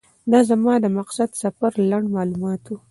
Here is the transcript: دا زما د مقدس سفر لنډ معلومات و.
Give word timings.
دا 0.31 0.39
زما 0.49 0.73
د 0.83 0.85
مقدس 0.97 1.31
سفر 1.43 1.71
لنډ 1.91 2.05
معلومات 2.15 2.61
و. 2.67 2.71